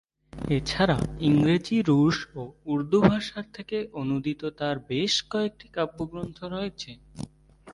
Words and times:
এছাড়া 0.49 0.97
ইংরেজি, 1.19 1.77
রুশ 1.81 2.17
ও 2.35 2.41
উর্দু 2.65 2.97
ভাষা 3.01 3.39
থেকে 3.53 3.77
অনূদিত 3.93 4.41
তাঁর 4.59 4.77
বেশ 4.89 5.13
কয়েকটি 5.31 5.67
কাব্যগ্রন্থ 5.67 6.37
রয়েছে। 6.45 6.91